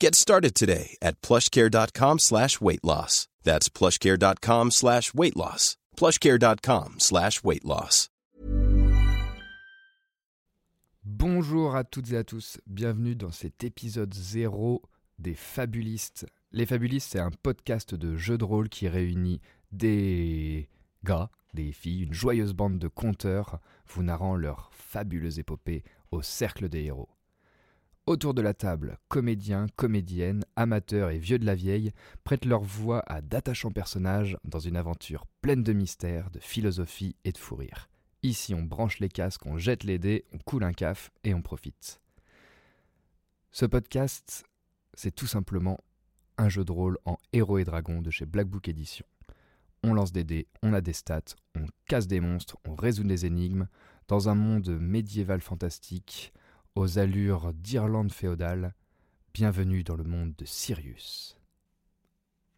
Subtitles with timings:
[0.00, 3.28] Get started today at plushcare.com slash weight loss.
[3.42, 5.76] That's plushcare.com slash weight loss.
[5.96, 8.10] plushcare.com slash weight loss.
[11.06, 14.80] Bonjour à toutes et à tous, bienvenue dans cet épisode 0
[15.18, 16.26] des Fabulistes.
[16.50, 20.70] Les Fabulistes, c'est un podcast de jeux de rôle qui réunit des
[21.04, 26.70] gars, des filles, une joyeuse bande de conteurs vous narrant leur fabuleuse épopée au cercle
[26.70, 27.10] des héros.
[28.06, 31.90] Autour de la table, comédiens, comédiennes, amateurs et vieux de la vieille
[32.22, 37.32] prêtent leur voix à d'attachants personnages dans une aventure pleine de mystères, de philosophie et
[37.32, 37.88] de fou rire.
[38.22, 41.40] Ici, on branche les casques, on jette les dés, on coule un caf et on
[41.40, 42.02] profite.
[43.52, 44.44] Ce podcast,
[44.92, 45.78] c'est tout simplement
[46.36, 49.06] un jeu de rôle en héros et dragons de chez Black Book Edition.
[49.82, 53.24] On lance des dés, on a des stats, on casse des monstres, on résout des
[53.24, 53.66] énigmes
[54.08, 56.34] dans un monde médiéval fantastique
[56.74, 58.74] aux allures d'Irlande féodale,
[59.32, 61.36] bienvenue dans le monde de Sirius.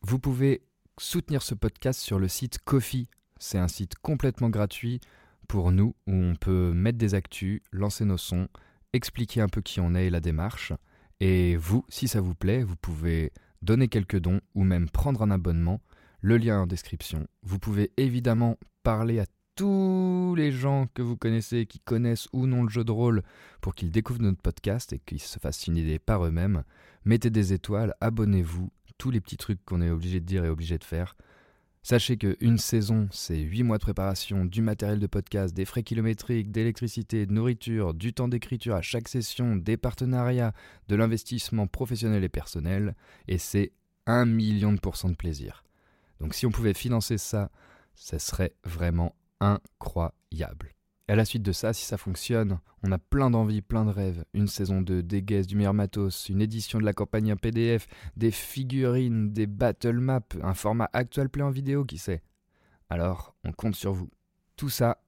[0.00, 0.62] Vous pouvez
[0.98, 3.08] soutenir ce podcast sur le site Kofi.
[3.38, 5.00] C'est un site complètement gratuit
[5.46, 8.48] pour nous où on peut mettre des actus, lancer nos sons,
[8.94, 10.72] expliquer un peu qui on est et la démarche.
[11.20, 15.30] Et vous, si ça vous plaît, vous pouvez donner quelques dons ou même prendre un
[15.30, 15.80] abonnement.
[16.20, 17.28] Le lien en description.
[17.42, 19.26] Vous pouvez évidemment parler à
[19.58, 23.24] tous les gens que vous connaissez qui connaissent ou non le jeu de rôle
[23.60, 26.62] pour qu'ils découvrent notre podcast et qu'ils se fassent une idée par eux-mêmes.
[27.04, 30.78] Mettez des étoiles, abonnez-vous, tous les petits trucs qu'on est obligé de dire et obligé
[30.78, 31.16] de faire.
[31.82, 36.52] Sachez qu'une saison, c'est 8 mois de préparation, du matériel de podcast, des frais kilométriques,
[36.52, 40.52] d'électricité, de nourriture, du temps d'écriture à chaque session, des partenariats,
[40.86, 42.94] de l'investissement professionnel et personnel,
[43.26, 43.72] et c'est
[44.06, 45.64] un million de pourcents de plaisir.
[46.20, 47.50] Donc si on pouvait financer ça,
[47.96, 50.74] ce serait vraiment incroyable.
[51.08, 53.90] Et à la suite de ça, si ça fonctionne, on a plein d'envies, plein de
[53.90, 54.24] rêves.
[54.34, 57.86] Une saison 2, des guests, du meilleur matos, une édition de la campagne en PDF,
[58.16, 62.22] des figurines, des battle maps, un format actual play en vidéo, qui sait?
[62.90, 64.10] Alors, on compte sur vous.
[64.56, 65.00] Tout ça,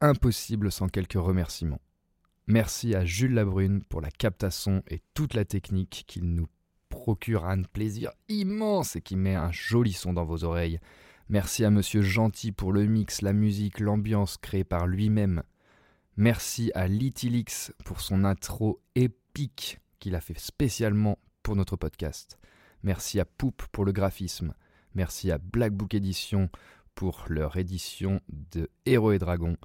[0.00, 1.80] impossible sans quelques remerciements.
[2.46, 6.48] Merci à Jules Labrune pour la captation et toute la technique qu'il nous
[6.88, 10.78] procure un plaisir immense et qui met un joli son dans vos oreilles.
[11.32, 15.42] Merci à Monsieur Gentil pour le mix, la musique, l'ambiance créée par lui-même.
[16.18, 22.38] Merci à Litilix pour son intro épique qu'il a fait spécialement pour notre podcast.
[22.82, 24.52] Merci à Poupe pour le graphisme.
[24.94, 26.50] Merci à Black Book Edition
[26.94, 29.56] pour leur édition de Héros et Dragons.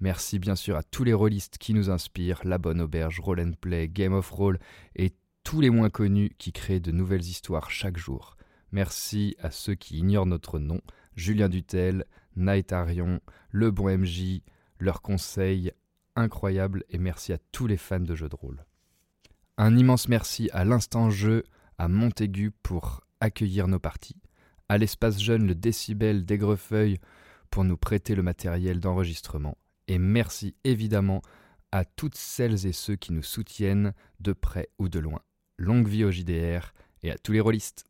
[0.00, 3.52] Merci bien sûr à tous les rôlistes qui nous inspirent, La Bonne Auberge, Roll and
[3.60, 4.58] Play, Game of Roll
[4.96, 5.12] et
[5.44, 8.38] tous les moins connus qui créent de nouvelles histoires chaque jour.
[8.72, 10.80] Merci à ceux qui ignorent notre nom.
[11.20, 13.20] Julien Dutel, Night Arion,
[13.50, 14.40] Le Bon MJ,
[14.78, 15.70] leurs conseils
[16.16, 18.64] incroyables et merci à tous les fans de jeux de rôle.
[19.58, 21.44] Un immense merci à l'Instant Jeu,
[21.76, 24.16] à Montaigu pour accueillir nos parties,
[24.70, 26.96] à l'espace jeune le Décibel d'Aigrefeuille
[27.50, 29.58] pour nous prêter le matériel d'enregistrement,
[29.88, 31.20] et merci évidemment
[31.70, 35.20] à toutes celles et ceux qui nous soutiennent de près ou de loin.
[35.58, 37.89] Longue vie au JDR et à tous les rôlistes.